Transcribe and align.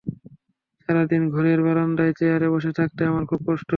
সারা 0.83 1.03
দিন 1.05 1.23
ঘরের 1.29 1.59
বারান্দায় 1.63 2.13
চেয়ারে 2.13 2.47
বসে 2.49 2.71
থাকতে 2.73 3.01
আমার 3.05 3.23
খুব 3.25 3.41
কষ্ট 3.47 3.61
হয়। 3.61 3.69